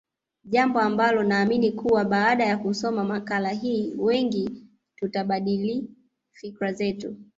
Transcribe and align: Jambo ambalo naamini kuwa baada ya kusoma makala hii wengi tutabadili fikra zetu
Jambo 0.43 0.79
ambalo 0.79 1.23
naamini 1.23 1.71
kuwa 1.71 2.05
baada 2.05 2.45
ya 2.45 2.57
kusoma 2.57 3.03
makala 3.03 3.49
hii 3.49 3.93
wengi 3.97 4.67
tutabadili 4.95 5.89
fikra 6.31 6.73
zetu 6.73 7.15